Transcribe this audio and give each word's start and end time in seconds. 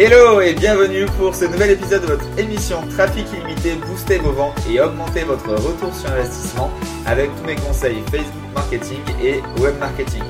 Hello 0.00 0.40
et 0.40 0.54
bienvenue 0.54 1.06
pour 1.18 1.34
ce 1.34 1.44
nouvel 1.44 1.72
épisode 1.72 2.02
de 2.02 2.06
votre 2.06 2.38
émission 2.38 2.86
Trafic 2.86 3.26
illimité, 3.32 3.74
booster 3.84 4.18
vos 4.18 4.30
ventes 4.30 4.56
et 4.70 4.80
augmenter 4.80 5.24
votre 5.24 5.50
retour 5.50 5.92
sur 5.92 6.08
investissement 6.12 6.70
avec 7.04 7.34
tous 7.34 7.42
mes 7.44 7.56
conseils 7.56 8.00
Facebook 8.08 8.54
marketing 8.54 9.00
et 9.20 9.40
web 9.60 9.76
marketing. 9.80 10.22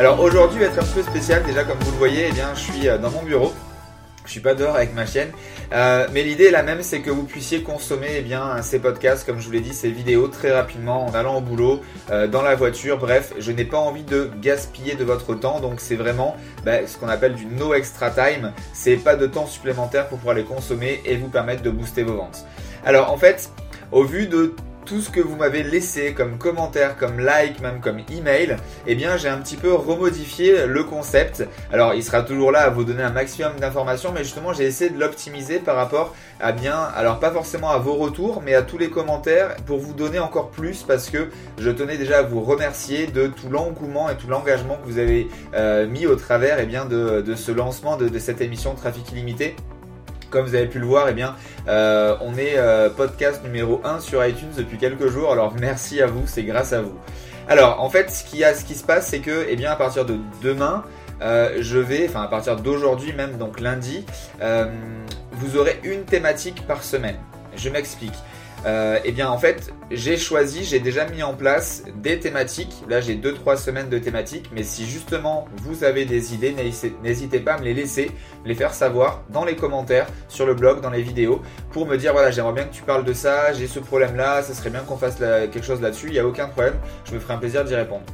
Alors 0.00 0.18
aujourd'hui 0.18 0.58
va 0.58 0.66
être 0.66 0.80
un 0.80 0.92
peu 0.92 1.04
spécial 1.04 1.44
déjà 1.44 1.62
comme 1.62 1.78
vous 1.78 1.92
le 1.92 1.98
voyez, 1.98 2.26
eh 2.30 2.32
bien 2.32 2.48
je 2.56 2.62
suis 2.62 2.88
euh, 2.88 2.98
dans 2.98 3.12
mon 3.12 3.22
bureau 3.22 3.52
je 4.24 4.30
suis 4.30 4.40
pas 4.40 4.54
dehors 4.54 4.76
avec 4.76 4.94
ma 4.94 5.06
chienne, 5.06 5.30
euh, 5.72 6.06
mais 6.12 6.22
l'idée 6.22 6.44
est 6.44 6.50
la 6.50 6.62
même, 6.62 6.82
c'est 6.82 7.00
que 7.00 7.10
vous 7.10 7.24
puissiez 7.24 7.62
consommer 7.62 8.08
eh 8.18 8.22
bien 8.22 8.62
ces 8.62 8.78
podcasts, 8.78 9.26
comme 9.26 9.40
je 9.40 9.46
vous 9.46 9.52
l'ai 9.52 9.60
dit, 9.60 9.74
ces 9.74 9.90
vidéos 9.90 10.28
très 10.28 10.52
rapidement 10.52 11.06
en 11.06 11.14
allant 11.14 11.38
au 11.38 11.40
boulot, 11.40 11.80
euh, 12.10 12.26
dans 12.26 12.42
la 12.42 12.54
voiture. 12.54 12.98
Bref, 12.98 13.32
je 13.38 13.52
n'ai 13.52 13.64
pas 13.64 13.78
envie 13.78 14.04
de 14.04 14.30
gaspiller 14.40 14.94
de 14.94 15.04
votre 15.04 15.34
temps, 15.34 15.60
donc 15.60 15.80
c'est 15.80 15.96
vraiment 15.96 16.36
bah, 16.64 16.86
ce 16.86 16.96
qu'on 16.98 17.08
appelle 17.08 17.34
du 17.34 17.46
no 17.46 17.74
extra 17.74 18.10
time. 18.10 18.52
C'est 18.72 18.96
pas 18.96 19.16
de 19.16 19.26
temps 19.26 19.46
supplémentaire 19.46 20.08
pour 20.08 20.18
pouvoir 20.18 20.36
les 20.36 20.44
consommer 20.44 21.00
et 21.04 21.16
vous 21.16 21.28
permettre 21.28 21.62
de 21.62 21.70
booster 21.70 22.02
vos 22.02 22.16
ventes. 22.16 22.46
Alors 22.84 23.12
en 23.12 23.16
fait, 23.16 23.50
au 23.90 24.04
vu 24.04 24.26
de 24.26 24.54
tout 24.84 25.00
ce 25.00 25.10
que 25.10 25.20
vous 25.20 25.36
m'avez 25.36 25.62
laissé 25.62 26.12
comme 26.12 26.38
commentaire, 26.38 26.96
comme 26.96 27.20
like, 27.20 27.60
même 27.60 27.80
comme 27.80 28.00
email, 28.10 28.56
eh 28.86 28.94
bien 28.94 29.16
j'ai 29.16 29.28
un 29.28 29.38
petit 29.38 29.56
peu 29.56 29.72
remodifié 29.72 30.66
le 30.66 30.84
concept. 30.84 31.46
Alors 31.72 31.94
il 31.94 32.02
sera 32.02 32.22
toujours 32.22 32.52
là 32.52 32.60
à 32.60 32.70
vous 32.70 32.84
donner 32.84 33.02
un 33.02 33.10
maximum 33.10 33.58
d'informations, 33.58 34.12
mais 34.12 34.24
justement 34.24 34.52
j'ai 34.52 34.64
essayé 34.64 34.90
de 34.90 34.98
l'optimiser 34.98 35.58
par 35.58 35.76
rapport 35.76 36.14
à 36.40 36.52
bien, 36.52 36.78
alors 36.96 37.20
pas 37.20 37.30
forcément 37.30 37.70
à 37.70 37.78
vos 37.78 37.94
retours, 37.94 38.42
mais 38.44 38.54
à 38.54 38.62
tous 38.62 38.78
les 38.78 38.90
commentaires 38.90 39.56
pour 39.66 39.78
vous 39.78 39.92
donner 39.92 40.18
encore 40.18 40.50
plus 40.50 40.82
parce 40.82 41.10
que 41.10 41.28
je 41.58 41.70
tenais 41.70 41.96
déjà 41.96 42.18
à 42.18 42.22
vous 42.22 42.40
remercier 42.40 43.06
de 43.06 43.26
tout 43.26 43.48
l'engouement 43.48 44.10
et 44.10 44.16
tout 44.16 44.28
l'engagement 44.28 44.76
que 44.76 44.86
vous 44.90 44.98
avez 44.98 45.28
euh, 45.54 45.86
mis 45.86 46.06
au 46.06 46.16
travers 46.16 46.58
eh 46.60 46.66
bien, 46.66 46.84
de, 46.84 47.34
ce 47.34 47.52
lancement 47.52 47.96
de, 47.96 48.08
de 48.08 48.18
cette 48.18 48.40
émission 48.40 48.74
Trafic 48.74 49.10
Illimité. 49.12 49.56
Comme 50.32 50.46
vous 50.46 50.54
avez 50.54 50.66
pu 50.66 50.78
le 50.78 50.86
voir, 50.86 51.08
eh 51.10 51.12
bien, 51.12 51.36
euh, 51.68 52.16
on 52.22 52.36
est 52.38 52.54
euh, 52.56 52.88
podcast 52.88 53.44
numéro 53.44 53.82
1 53.84 54.00
sur 54.00 54.24
iTunes 54.24 54.48
depuis 54.56 54.78
quelques 54.78 55.08
jours. 55.08 55.30
Alors 55.30 55.54
merci 55.60 56.00
à 56.00 56.06
vous, 56.06 56.22
c'est 56.26 56.42
grâce 56.42 56.72
à 56.72 56.80
vous. 56.80 56.98
Alors 57.48 57.82
en 57.82 57.90
fait, 57.90 58.10
ce 58.10 58.24
qui, 58.24 58.74
se 58.74 58.82
passe, 58.82 59.08
c'est 59.08 59.18
que 59.18 59.46
eh 59.46 59.56
bien, 59.56 59.70
à 59.70 59.76
partir 59.76 60.06
de 60.06 60.16
demain, 60.42 60.84
euh, 61.20 61.58
je 61.60 61.78
vais, 61.78 62.06
enfin 62.08 62.22
à 62.22 62.28
partir 62.28 62.56
d'aujourd'hui 62.56 63.12
même, 63.12 63.36
donc 63.36 63.60
lundi, 63.60 64.06
vous 65.32 65.56
aurez 65.58 65.78
une 65.84 66.04
thématique 66.04 66.66
par 66.66 66.82
semaine. 66.82 67.16
Je 67.56 67.68
m'explique. 67.68 68.14
Euh, 68.64 69.00
eh 69.04 69.10
bien 69.10 69.28
en 69.28 69.38
fait 69.38 69.72
j'ai 69.90 70.16
choisi, 70.16 70.64
j'ai 70.64 70.78
déjà 70.78 71.04
mis 71.06 71.22
en 71.22 71.34
place 71.34 71.82
des 71.96 72.20
thématiques. 72.20 72.84
Là 72.88 73.00
j'ai 73.00 73.16
2-3 73.16 73.56
semaines 73.56 73.88
de 73.88 73.98
thématiques, 73.98 74.50
mais 74.52 74.62
si 74.62 74.86
justement 74.86 75.48
vous 75.56 75.82
avez 75.82 76.04
des 76.04 76.34
idées, 76.34 76.54
n'hésitez 77.02 77.40
pas 77.40 77.54
à 77.54 77.58
me 77.58 77.64
les 77.64 77.74
laisser, 77.74 78.12
les 78.44 78.54
faire 78.54 78.72
savoir 78.72 79.22
dans 79.30 79.44
les 79.44 79.56
commentaires, 79.56 80.06
sur 80.28 80.46
le 80.46 80.54
blog, 80.54 80.80
dans 80.80 80.90
les 80.90 81.02
vidéos, 81.02 81.42
pour 81.72 81.86
me 81.86 81.96
dire 81.96 82.12
voilà 82.12 82.30
j'aimerais 82.30 82.52
bien 82.52 82.64
que 82.64 82.74
tu 82.74 82.82
parles 82.82 83.04
de 83.04 83.12
ça, 83.12 83.52
j'ai 83.52 83.66
ce 83.66 83.80
problème 83.80 84.14
là, 84.16 84.42
ça 84.42 84.54
serait 84.54 84.70
bien 84.70 84.82
qu'on 84.82 84.96
fasse 84.96 85.16
quelque 85.16 85.62
chose 85.62 85.80
là-dessus, 85.80 86.06
il 86.06 86.12
n'y 86.12 86.20
a 86.20 86.26
aucun 86.26 86.46
problème, 86.46 86.74
je 87.04 87.14
me 87.14 87.18
ferai 87.18 87.34
un 87.34 87.38
plaisir 87.38 87.64
d'y 87.64 87.74
répondre. 87.74 88.04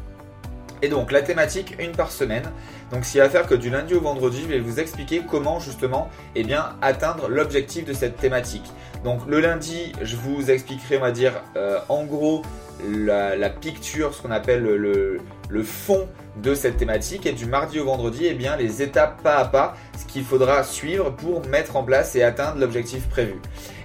Et 0.82 0.88
donc 0.88 1.12
la 1.12 1.22
thématique, 1.22 1.76
une 1.78 1.92
par 1.92 2.10
semaine. 2.10 2.50
Donc 2.92 3.04
ce 3.04 3.12
qui 3.12 3.18
va 3.18 3.28
faire 3.28 3.46
que 3.46 3.54
du 3.54 3.70
lundi 3.70 3.94
au 3.94 4.00
vendredi, 4.00 4.42
je 4.42 4.48
vais 4.48 4.60
vous 4.60 4.80
expliquer 4.80 5.22
comment 5.28 5.60
justement 5.60 6.10
eh 6.34 6.44
bien, 6.44 6.76
atteindre 6.82 7.28
l'objectif 7.28 7.84
de 7.84 7.92
cette 7.92 8.16
thématique. 8.16 8.64
Donc 9.04 9.20
le 9.26 9.40
lundi, 9.40 9.92
je 10.02 10.16
vous 10.16 10.50
expliquerai, 10.50 10.98
on 10.98 11.02
va 11.02 11.12
dire, 11.12 11.32
euh, 11.56 11.78
en 11.88 12.04
gros, 12.04 12.42
la, 12.86 13.50
picture, 13.50 14.14
ce 14.14 14.22
qu'on 14.22 14.30
appelle 14.30 14.62
le, 14.62 15.62
fond 15.62 16.08
de 16.42 16.54
cette 16.54 16.76
thématique. 16.76 17.26
Et 17.26 17.32
du 17.32 17.46
mardi 17.46 17.80
au 17.80 17.84
vendredi, 17.84 18.26
eh 18.26 18.34
bien, 18.34 18.56
les 18.56 18.82
étapes 18.82 19.22
pas 19.22 19.36
à 19.36 19.44
pas, 19.44 19.76
ce 19.98 20.04
qu'il 20.04 20.24
faudra 20.24 20.62
suivre 20.62 21.10
pour 21.10 21.44
mettre 21.46 21.76
en 21.76 21.82
place 21.82 22.14
et 22.16 22.22
atteindre 22.22 22.58
l'objectif 22.58 23.08
prévu. 23.08 23.34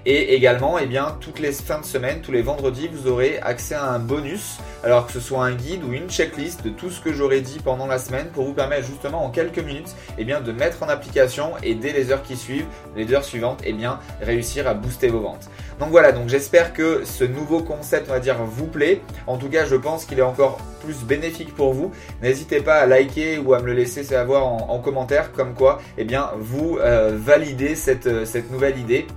Et 0.06 0.36
également, 0.36 0.78
eh 0.80 0.86
bien, 0.86 1.16
toutes 1.22 1.40
les 1.40 1.54
fins 1.54 1.80
de 1.80 1.86
semaine, 1.86 2.20
tous 2.22 2.34
les 2.34 2.42
vendredis, 2.42 2.90
vous 2.90 3.10
aurez 3.10 3.40
accès 3.40 3.76
à 3.76 3.86
un 3.86 4.00
bonus, 4.00 4.58
alors 4.84 5.08
que 5.08 5.14
ce 5.14 5.22
soit 5.22 5.46
un 5.46 5.54
guide 5.54 5.82
ou 5.86 5.94
une 5.94 6.10
checklist 6.10 6.62
de 6.62 6.70
tout 6.70 6.90
ce 6.90 7.00
que 7.00 7.14
j'aurai 7.14 7.40
dit 7.40 7.60
pendant 7.64 7.88
la 7.88 8.00
semaine 8.00 8.28
pour 8.34 8.44
vous 8.44 8.54
permettre 8.54 8.86
justement 8.86 9.24
en 9.24 9.30
quelques 9.30 9.60
minutes 9.60 9.96
eh 10.18 10.26
bien, 10.26 10.42
de 10.42 10.52
mettre 10.52 10.84
en 10.84 10.90
application 10.90 11.54
et 11.64 11.74
dès 11.74 11.94
les 11.94 12.12
heures 12.12 12.22
qui 12.22 12.36
suivent, 12.36 12.66
les 12.98 13.14
heures 13.14 13.24
suivantes, 13.24 13.62
eh 13.64 13.72
bien, 13.72 14.00
réussir 14.22 14.68
à 14.68 14.74
booster 14.74 15.08
vos 15.08 15.22
ventes. 15.22 15.50
Donc 15.80 15.90
voilà, 15.90 16.12
donc 16.12 16.28
j'espère 16.28 16.74
que 16.74 17.06
ce 17.06 17.24
nouveau 17.24 17.62
concept, 17.62 18.08
on 18.10 18.14
va 18.14 18.20
dire, 18.20 18.44
vous 18.44 18.68
plaît. 18.68 19.00
En 19.26 19.38
tout 19.38 19.48
cas, 19.48 19.64
je 19.64 19.76
pense 19.78 20.04
qu'il 20.04 20.20
est 20.20 20.24
encore 20.24 20.60
plus 20.84 21.06
bénéfique 21.06 21.56
pour 21.56 21.74
vous. 21.74 21.94
N'hésitez 22.22 22.60
pas 22.60 22.76
à 22.76 22.86
liker 22.86 23.38
ou 23.38 23.54
à 23.54 23.62
me 23.62 23.68
le 23.68 23.74
laisser 23.74 24.04
savoir 24.04 24.46
en, 24.46 24.80
commentaire, 24.80 25.32
comme 25.32 25.54
quoi, 25.54 25.82
eh 25.98 26.04
bien, 26.04 26.32
vous 26.38 26.78
euh, 26.82 27.18
validez 27.18 27.76
cette, 27.76 28.26
cette 28.26 28.52
nouvelle 28.52 28.78
idée 28.78 29.08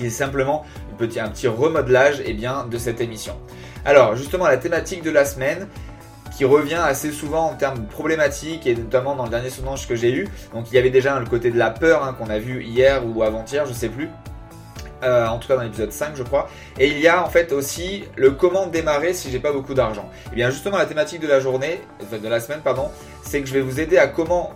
qui 0.00 0.06
est 0.06 0.10
simplement 0.10 0.64
un 0.92 1.28
petit, 1.28 1.46
remodelage 1.46 2.22
eh 2.24 2.32
bien, 2.32 2.64
de 2.64 2.78
cette 2.78 3.02
émission. 3.02 3.34
Alors 3.84 4.16
justement 4.16 4.46
la 4.46 4.56
thématique 4.56 5.02
de 5.02 5.10
la 5.10 5.26
semaine 5.26 5.68
qui 6.34 6.46
revient 6.46 6.80
assez 6.82 7.12
souvent 7.12 7.50
en 7.50 7.54
termes 7.54 7.84
problématiques 7.84 8.66
et 8.66 8.74
notamment 8.74 9.14
dans 9.14 9.24
le 9.24 9.30
dernier 9.30 9.50
sondage 9.50 9.86
que 9.86 9.94
j'ai 9.94 10.10
eu. 10.10 10.26
Donc 10.54 10.70
il 10.70 10.74
y 10.74 10.78
avait 10.78 10.88
déjà 10.88 11.18
le 11.20 11.26
côté 11.26 11.50
de 11.50 11.58
la 11.58 11.70
peur 11.70 12.02
hein, 12.02 12.16
qu'on 12.18 12.30
a 12.30 12.38
vu 12.38 12.64
hier 12.64 13.02
ou 13.06 13.22
avant-hier, 13.22 13.66
je 13.66 13.74
sais 13.74 13.90
plus. 13.90 14.08
Euh, 15.02 15.26
en 15.26 15.38
tout 15.38 15.48
cas 15.48 15.56
dans 15.56 15.62
l'épisode 15.62 15.92
5 15.92 16.12
je 16.14 16.22
crois. 16.22 16.48
Et 16.78 16.88
il 16.88 16.98
y 16.98 17.08
a 17.08 17.22
en 17.22 17.28
fait 17.28 17.52
aussi 17.52 18.04
le 18.16 18.30
comment 18.30 18.68
démarrer 18.68 19.12
si 19.12 19.30
j'ai 19.30 19.38
pas 19.38 19.52
beaucoup 19.52 19.74
d'argent. 19.74 20.08
Et 20.26 20.28
eh 20.32 20.36
bien 20.36 20.48
justement 20.48 20.78
la 20.78 20.86
thématique 20.86 21.20
de 21.20 21.28
la 21.28 21.40
journée, 21.40 21.82
de 22.10 22.28
la 22.28 22.40
semaine 22.40 22.60
pardon, 22.60 22.88
c'est 23.22 23.42
que 23.42 23.48
je 23.48 23.52
vais 23.52 23.60
vous 23.60 23.80
aider 23.80 23.98
à 23.98 24.06
comment 24.06 24.54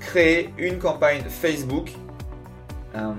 créer 0.00 0.52
une 0.58 0.78
campagne 0.78 1.22
Facebook 1.30 1.92
euh, 2.94 3.12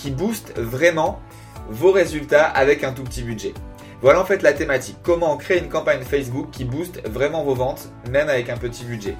qui 0.00 0.10
booste 0.10 0.56
vraiment 0.56 1.20
vos 1.68 1.92
résultats 1.92 2.44
avec 2.44 2.84
un 2.84 2.92
tout 2.92 3.04
petit 3.04 3.22
budget. 3.22 3.54
Voilà 4.02 4.20
en 4.20 4.24
fait 4.24 4.42
la 4.42 4.52
thématique. 4.52 4.96
Comment 5.02 5.36
créer 5.36 5.58
une 5.58 5.68
campagne 5.68 6.02
Facebook 6.02 6.48
qui 6.50 6.64
booste 6.64 7.06
vraiment 7.06 7.44
vos 7.44 7.54
ventes, 7.54 7.90
même 8.10 8.28
avec 8.28 8.48
un 8.48 8.56
petit 8.56 8.84
budget. 8.84 9.14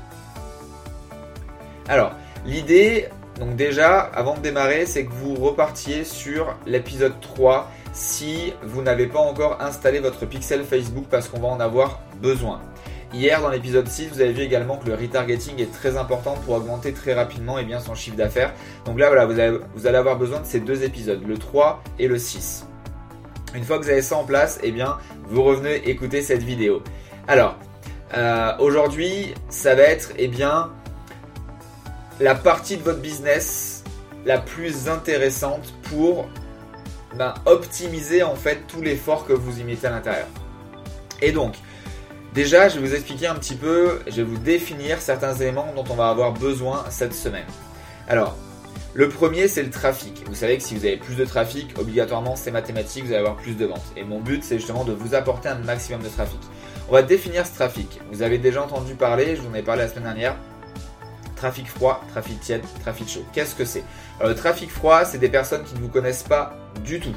Alors, 1.86 2.12
l'idée, 2.46 3.08
donc 3.38 3.56
déjà, 3.56 4.00
avant 4.00 4.36
de 4.36 4.40
démarrer, 4.40 4.86
c'est 4.86 5.04
que 5.04 5.12
vous 5.12 5.34
repartiez 5.34 6.04
sur 6.04 6.56
l'épisode 6.66 7.20
3 7.20 7.70
si 7.92 8.54
vous 8.62 8.80
n'avez 8.82 9.06
pas 9.06 9.18
encore 9.18 9.60
installé 9.60 9.98
votre 9.98 10.24
pixel 10.24 10.64
Facebook 10.64 11.06
parce 11.10 11.28
qu'on 11.28 11.40
va 11.40 11.48
en 11.48 11.60
avoir 11.60 12.00
besoin. 12.22 12.60
Hier, 13.12 13.40
dans 13.40 13.48
l'épisode 13.48 13.88
6, 13.88 14.10
vous 14.12 14.20
avez 14.20 14.32
vu 14.32 14.42
également 14.42 14.76
que 14.76 14.86
le 14.86 14.94
retargeting 14.94 15.60
est 15.60 15.72
très 15.72 15.96
important 15.96 16.34
pour 16.44 16.54
augmenter 16.54 16.92
très 16.92 17.12
rapidement 17.12 17.58
eh 17.58 17.64
bien, 17.64 17.80
son 17.80 17.96
chiffre 17.96 18.16
d'affaires. 18.16 18.54
Donc 18.84 19.00
là, 19.00 19.08
voilà, 19.08 19.26
vous, 19.74 19.86
allez 19.86 19.98
avoir 19.98 20.16
besoin 20.16 20.38
de 20.38 20.46
ces 20.46 20.60
deux 20.60 20.84
épisodes, 20.84 21.20
le 21.26 21.36
3 21.36 21.82
et 21.98 22.06
le 22.06 22.18
6. 22.18 22.66
Une 23.56 23.64
fois 23.64 23.78
que 23.78 23.84
vous 23.84 23.90
avez 23.90 24.02
ça 24.02 24.16
en 24.16 24.24
place, 24.24 24.60
eh 24.62 24.70
bien, 24.70 24.98
vous 25.24 25.42
revenez 25.42 25.88
écouter 25.88 26.22
cette 26.22 26.44
vidéo. 26.44 26.84
Alors, 27.26 27.56
euh, 28.16 28.52
aujourd'hui, 28.60 29.34
ça 29.48 29.74
va 29.74 29.82
être 29.82 30.12
eh 30.16 30.28
bien, 30.28 30.70
la 32.20 32.36
partie 32.36 32.76
de 32.76 32.82
votre 32.84 33.00
business 33.00 33.82
la 34.24 34.38
plus 34.38 34.88
intéressante 34.88 35.74
pour 35.90 36.28
ben, 37.16 37.34
optimiser 37.44 38.22
en 38.22 38.36
fait 38.36 38.68
tout 38.68 38.82
l'effort 38.82 39.26
que 39.26 39.32
vous 39.32 39.58
y 39.58 39.64
mettez 39.64 39.88
à 39.88 39.90
l'intérieur. 39.90 40.28
Et 41.20 41.32
donc, 41.32 41.54
Déjà, 42.34 42.68
je 42.68 42.78
vais 42.78 42.86
vous 42.86 42.94
expliquer 42.94 43.26
un 43.26 43.34
petit 43.34 43.56
peu, 43.56 43.98
je 44.06 44.16
vais 44.16 44.22
vous 44.22 44.38
définir 44.38 45.00
certains 45.00 45.34
éléments 45.34 45.72
dont 45.74 45.84
on 45.90 45.94
va 45.94 46.10
avoir 46.10 46.32
besoin 46.32 46.84
cette 46.88 47.12
semaine. 47.12 47.46
Alors, 48.06 48.36
le 48.94 49.08
premier, 49.08 49.48
c'est 49.48 49.64
le 49.64 49.70
trafic. 49.70 50.22
Vous 50.26 50.36
savez 50.36 50.56
que 50.56 50.62
si 50.62 50.76
vous 50.76 50.84
avez 50.84 50.96
plus 50.96 51.16
de 51.16 51.24
trafic, 51.24 51.76
obligatoirement, 51.76 52.36
c'est 52.36 52.52
mathématique, 52.52 53.04
vous 53.04 53.10
allez 53.10 53.18
avoir 53.18 53.36
plus 53.36 53.56
de 53.56 53.66
ventes. 53.66 53.82
Et 53.96 54.04
mon 54.04 54.20
but, 54.20 54.44
c'est 54.44 54.58
justement 54.58 54.84
de 54.84 54.92
vous 54.92 55.16
apporter 55.16 55.48
un 55.48 55.58
maximum 55.58 56.02
de 56.02 56.08
trafic. 56.08 56.38
On 56.88 56.92
va 56.92 57.02
définir 57.02 57.44
ce 57.46 57.54
trafic. 57.54 58.00
Vous 58.12 58.22
avez 58.22 58.38
déjà 58.38 58.62
entendu 58.62 58.94
parler, 58.94 59.34
je 59.34 59.42
vous 59.42 59.50
en 59.50 59.54
ai 59.54 59.62
parlé 59.62 59.82
la 59.82 59.88
semaine 59.88 60.04
dernière. 60.04 60.36
Trafic 61.34 61.68
froid, 61.68 62.04
trafic 62.10 62.40
tiède, 62.40 62.62
trafic 62.82 63.08
chaud. 63.08 63.24
Qu'est-ce 63.32 63.56
que 63.56 63.64
c'est? 63.64 63.82
Le 64.22 64.36
trafic 64.36 64.70
froid, 64.70 65.04
c'est 65.04 65.18
des 65.18 65.28
personnes 65.28 65.64
qui 65.64 65.74
ne 65.74 65.80
vous 65.80 65.88
connaissent 65.88 66.22
pas 66.22 66.54
du 66.84 67.00
tout. 67.00 67.14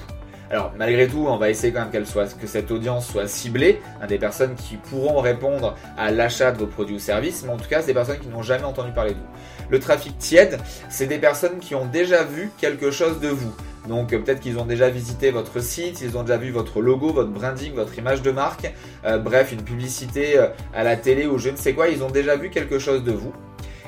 Alors 0.53 0.71
malgré 0.77 1.07
tout, 1.07 1.25
on 1.27 1.37
va 1.37 1.49
essayer 1.49 1.73
quand 1.73 1.79
même 1.79 1.89
qu'elle 1.89 2.05
que 2.05 2.45
cette 2.45 2.69
audience 2.69 3.07
soit 3.07 3.27
ciblée, 3.27 3.81
des 4.07 4.19
personnes 4.19 4.53
qui 4.53 4.75
pourront 4.75 5.19
répondre 5.19 5.75
à 5.97 6.11
l'achat 6.11 6.51
de 6.51 6.59
vos 6.59 6.67
produits 6.67 6.97
ou 6.97 6.99
services, 6.99 7.41
mais 7.43 7.51
en 7.51 7.57
tout 7.57 7.67
cas, 7.67 7.81
c'est 7.81 7.87
des 7.87 7.95
personnes 7.95 8.19
qui 8.19 8.27
n'ont 8.27 8.43
jamais 8.43 8.63
entendu 8.63 8.91
parler 8.91 9.13
de 9.13 9.15
vous. 9.15 9.71
Le 9.71 9.79
trafic 9.79 10.15
tiède, 10.19 10.59
c'est 10.89 11.07
des 11.07 11.17
personnes 11.17 11.57
qui 11.57 11.73
ont 11.73 11.87
déjà 11.87 12.23
vu 12.23 12.51
quelque 12.59 12.91
chose 12.91 13.19
de 13.19 13.29
vous. 13.29 13.51
Donc 13.87 14.13
euh, 14.13 14.19
peut-être 14.19 14.41
qu'ils 14.41 14.59
ont 14.59 14.65
déjà 14.67 14.91
visité 14.91 15.31
votre 15.31 15.59
site, 15.59 16.01
ils 16.01 16.19
ont 16.19 16.21
déjà 16.21 16.37
vu 16.37 16.51
votre 16.51 16.81
logo, 16.81 17.11
votre 17.11 17.31
branding, 17.31 17.73
votre 17.73 17.97
image 17.97 18.21
de 18.21 18.29
marque, 18.29 18.71
euh, 19.05 19.17
bref, 19.17 19.53
une 19.53 19.63
publicité 19.63 20.37
euh, 20.37 20.49
à 20.75 20.83
la 20.83 20.97
télé 20.97 21.25
ou 21.25 21.39
je 21.39 21.49
ne 21.49 21.57
sais 21.57 21.73
quoi, 21.73 21.87
ils 21.87 22.03
ont 22.03 22.11
déjà 22.11 22.35
vu 22.35 22.51
quelque 22.51 22.77
chose 22.77 23.03
de 23.03 23.11
vous. 23.11 23.33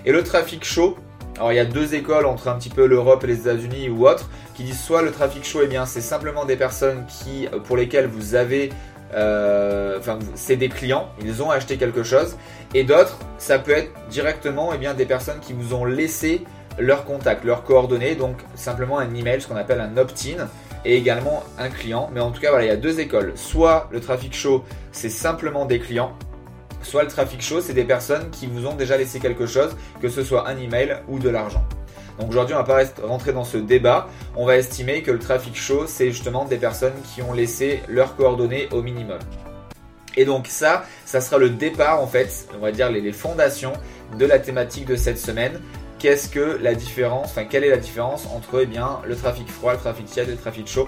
Et 0.04 0.12
le 0.12 0.24
trafic 0.24 0.66
chaud, 0.66 0.98
alors 1.38 1.52
il 1.52 1.56
y 1.56 1.60
a 1.60 1.66
deux 1.66 1.96
écoles 1.96 2.26
entre 2.26 2.48
un 2.48 2.56
petit 2.56 2.70
peu 2.70 2.86
l'Europe 2.86 3.24
et 3.24 3.28
les 3.28 3.42
États-Unis 3.42 3.90
ou 3.90 4.08
autres 4.08 4.30
qui 4.54 4.64
disent 4.64 4.82
soit 4.82 5.02
le 5.02 5.12
trafic 5.12 5.44
chaud, 5.44 5.62
eh 5.64 5.68
bien 5.68 5.86
c'est 5.86 6.02
simplement 6.02 6.46
des 6.46 6.56
personnes 6.56 7.06
qui 7.08 7.48
euh, 7.48 7.60
pour 7.60 7.78
lesquelles 7.78 8.08
vous 8.08 8.36
avez 8.36 8.72
euh, 9.14 10.00
enfin 10.00 10.20
c'est 10.34 10.56
des 10.56 10.70
clients, 10.70 11.10
ils 11.22 11.44
ont 11.44 11.52
acheté 11.52 11.78
quelque 11.78 12.04
chose, 12.04 12.38
et 12.74 12.84
d'autres 12.84 13.20
ça 13.38 13.60
peut 13.60 13.72
être 13.72 13.92
directement 14.10 14.72
eh 14.74 14.78
bien 14.78 14.94
des 14.94 15.06
personnes 15.06 15.40
qui 15.40 15.54
vous 15.54 15.74
ont 15.74 15.86
laissé 15.86 16.44
leurs 16.78 17.06
contacts, 17.06 17.44
leurs 17.44 17.64
coordonnées, 17.64 18.16
donc 18.16 18.38
simplement 18.56 19.00
un 19.00 19.14
email, 19.14 19.42
ce 19.42 19.48
qu'on 19.48 19.56
appelle 19.56 19.80
un 19.80 19.96
opt-in, 19.98 20.48
et 20.86 20.96
également 20.98 21.44
un 21.58 21.70
client. 21.70 22.10
Mais 22.14 22.20
en 22.20 22.32
tout 22.32 22.42
cas, 22.42 22.50
voilà, 22.50 22.66
il 22.66 22.68
y 22.68 22.72
a 22.72 22.78
deux 22.78 23.00
écoles. 23.00 23.34
Soit 23.36 23.90
le 23.92 24.00
trafic 24.00 24.34
chaud, 24.34 24.64
c'est 24.92 25.10
simplement 25.10 25.66
des 25.66 25.80
clients, 25.80 26.14
soit 26.86 27.04
le 27.04 27.10
trafic 27.10 27.42
chaud, 27.42 27.62
c'est 27.62 27.74
des 27.74 27.84
personnes 27.84 28.30
qui 28.32 28.48
vous 28.48 28.66
ont 28.66 28.76
déjà 28.76 28.98
laissé 28.98 29.20
quelque 29.20 29.46
chose, 29.46 29.76
que 30.02 30.10
ce 30.10 30.24
soit 30.24 30.48
un 30.48 30.58
email 30.58 30.98
ou 31.08 31.20
de 31.20 31.30
l'argent. 31.30 31.66
Donc 32.20 32.30
aujourd'hui, 32.30 32.56
on 32.56 32.60
va 32.60 32.64
pas 32.64 32.84
rentrer 33.06 33.34
dans 33.34 33.44
ce 33.44 33.58
débat. 33.58 34.08
On 34.36 34.46
va 34.46 34.58
estimer 34.58 35.02
que 35.02 35.12
le 35.12 35.20
trafic 35.20 35.56
chaud, 35.56 35.86
c'est 35.88 36.12
justement 36.12 36.46
des 36.46 36.58
personnes 36.58 36.94
qui 37.14 37.22
ont 37.22 37.34
laissé 37.34 37.82
leurs 37.90 38.16
coordonnées 38.16 38.70
au 38.72 38.82
minimum. 38.82 39.20
Et 40.18 40.24
donc 40.24 40.48
ça, 40.48 40.86
ça 41.04 41.20
sera 41.20 41.38
le 41.38 41.50
départ 41.50 42.02
en 42.02 42.08
fait, 42.08 42.48
on 42.56 42.60
va 42.60 42.72
dire 42.72 42.90
les, 42.90 43.12
fondations 43.12 43.74
de 44.18 44.26
la 44.26 44.40
thématique 44.40 44.86
de 44.86 44.96
cette 44.96 45.20
semaine. 45.20 45.60
Qu'est-ce 46.00 46.30
que 46.30 46.58
la 46.62 46.74
différence, 46.74 47.26
enfin 47.32 47.46
quelle 47.46 47.64
est 47.64 47.70
la 47.70 47.78
différence 47.78 48.26
entre 48.34 48.62
eh 48.62 49.08
le 49.08 49.16
trafic 49.16 49.50
froid, 49.50 49.74
le 49.74 49.80
trafic 49.80 50.06
tiède 50.06 50.30
et 50.30 50.34
le 50.34 50.38
trafic 50.38 50.68
chaud? 50.68 50.88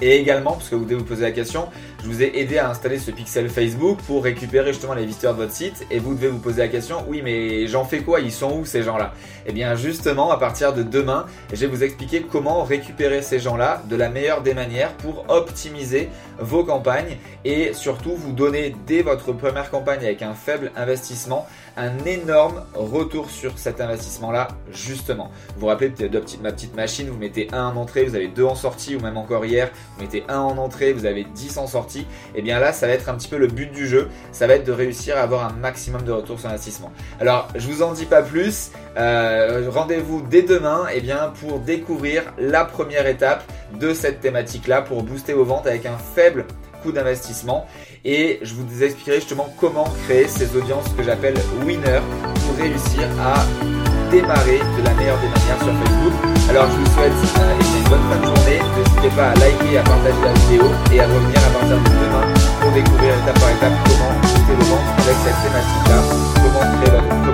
Et 0.00 0.16
également, 0.16 0.52
parce 0.52 0.70
que 0.70 0.76
vous 0.76 0.84
devez 0.84 0.94
vous 0.94 1.04
poser 1.04 1.22
la 1.22 1.32
question, 1.32 1.68
je 2.02 2.08
vous 2.08 2.22
ai 2.22 2.38
aidé 2.38 2.58
à 2.58 2.70
installer 2.70 2.98
ce 2.98 3.10
pixel 3.10 3.48
Facebook 3.50 3.98
pour 4.06 4.24
récupérer 4.24 4.72
justement 4.72 4.94
les 4.94 5.04
visiteurs 5.04 5.34
de 5.34 5.42
votre 5.42 5.52
site. 5.52 5.86
Et 5.90 5.98
vous 5.98 6.14
devez 6.14 6.28
vous 6.28 6.38
poser 6.38 6.62
la 6.62 6.68
question, 6.68 7.04
oui 7.08 7.20
mais 7.22 7.66
j'en 7.66 7.84
fais 7.84 8.00
quoi? 8.00 8.20
Ils 8.20 8.32
sont 8.32 8.58
où 8.58 8.64
ces 8.64 8.82
gens-là? 8.82 9.12
Eh 9.46 9.52
bien 9.52 9.74
justement, 9.74 10.30
à 10.30 10.38
partir 10.38 10.72
de 10.72 10.82
demain, 10.82 11.26
je 11.52 11.56
vais 11.56 11.66
vous 11.66 11.84
expliquer 11.84 12.22
comment 12.22 12.62
récupérer 12.62 13.22
ces 13.22 13.38
gens-là 13.38 13.82
de 13.88 13.96
la 13.96 14.08
meilleure 14.08 14.42
des 14.42 14.54
manières 14.54 14.94
pour 14.94 15.26
optimiser 15.28 16.08
vos 16.38 16.64
campagnes 16.64 17.18
et 17.44 17.74
surtout 17.74 18.14
vous 18.16 18.32
donner 18.32 18.74
dès 18.86 19.02
votre 19.02 19.32
première 19.32 19.70
campagne 19.70 20.00
avec 20.00 20.22
un 20.22 20.34
faible 20.34 20.72
investissement 20.76 21.46
un 21.76 21.98
énorme 22.04 22.62
retour 22.74 23.30
sur 23.30 23.58
cet 23.58 23.80
investissement-là, 23.80 24.48
justement. 24.70 25.30
Vous 25.54 25.60
vous 25.60 25.66
rappelez 25.66 25.88
de 25.88 26.22
ma 26.42 26.52
petite 26.52 26.74
machine, 26.74 27.08
vous 27.08 27.16
mettez 27.16 27.48
un 27.52 27.64
en 27.64 27.76
entrée, 27.76 28.04
vous 28.04 28.14
avez 28.14 28.28
deux 28.28 28.44
en 28.44 28.54
sortie, 28.54 28.96
ou 28.96 29.00
même 29.00 29.16
encore 29.16 29.44
hier, 29.44 29.70
vous 29.96 30.02
mettez 30.02 30.24
un 30.28 30.40
en 30.40 30.58
entrée, 30.58 30.92
vous 30.92 31.06
avez 31.06 31.24
10 31.24 31.58
en 31.58 31.66
sortie. 31.66 31.89
Et 31.98 32.06
eh 32.36 32.42
bien 32.42 32.58
là, 32.58 32.72
ça 32.72 32.86
va 32.86 32.92
être 32.92 33.08
un 33.08 33.14
petit 33.14 33.28
peu 33.28 33.36
le 33.36 33.46
but 33.46 33.70
du 33.72 33.86
jeu, 33.86 34.08
ça 34.32 34.46
va 34.46 34.54
être 34.54 34.64
de 34.64 34.72
réussir 34.72 35.16
à 35.16 35.20
avoir 35.20 35.44
un 35.44 35.52
maximum 35.52 36.02
de 36.02 36.12
retour 36.12 36.38
sur 36.38 36.48
investissement. 36.48 36.92
Alors, 37.20 37.48
je 37.54 37.66
vous 37.66 37.82
en 37.82 37.92
dis 37.92 38.06
pas 38.06 38.22
plus, 38.22 38.70
euh, 38.96 39.68
rendez-vous 39.70 40.22
dès 40.22 40.42
demain 40.42 40.86
et 40.92 40.98
eh 40.98 41.00
bien, 41.00 41.32
pour 41.40 41.60
découvrir 41.60 42.22
la 42.38 42.64
première 42.64 43.06
étape 43.06 43.44
de 43.78 43.94
cette 43.94 44.20
thématique-là, 44.20 44.82
pour 44.82 45.02
booster 45.02 45.32
vos 45.32 45.44
ventes 45.44 45.66
avec 45.66 45.86
un 45.86 45.98
faible 45.98 46.46
coût 46.82 46.92
d'investissement. 46.92 47.66
Et 48.04 48.38
je 48.42 48.54
vous 48.54 48.82
expliquerai 48.82 49.16
justement 49.16 49.54
comment 49.60 49.92
créer 50.06 50.26
ces 50.26 50.56
audiences 50.56 50.88
que 50.96 51.02
j'appelle 51.02 51.36
winner 51.64 52.00
pour 52.46 52.56
réussir 52.56 53.02
à 53.20 53.89
démarrer 54.10 54.58
de 54.58 54.82
la 54.82 54.92
meilleure 54.94 55.18
des 55.22 55.30
manières 55.30 55.62
sur 55.62 55.70
Facebook. 55.70 56.14
Alors 56.50 56.66
je 56.66 56.76
vous 56.82 56.90
souhaite 56.94 57.14
euh, 57.38 57.78
une 57.78 57.88
bonne 57.88 58.04
fin 58.10 58.18
de 58.18 58.26
journée. 58.26 58.58
N'hésitez 58.76 59.10
pas 59.14 59.30
à 59.30 59.34
liker, 59.38 59.78
à 59.78 59.82
partager 59.82 60.22
la 60.22 60.32
vidéo 60.34 60.66
et 60.92 61.00
à 61.00 61.06
revenir 61.06 61.38
à 61.38 61.50
partir 61.54 61.76
de 61.78 61.90
demain 61.94 62.26
pour 62.60 62.70
découvrir 62.72 63.14
étape 63.14 63.38
par 63.38 63.50
étape 63.50 63.76
comment 63.86 64.12
booster 64.20 64.54
vos 64.58 64.68
ventes 64.74 64.90
avec 64.98 65.16
cette 65.22 65.40
thématique-là, 65.46 65.98
comment 66.42 66.66
créer 66.82 66.90
votre 66.90 67.29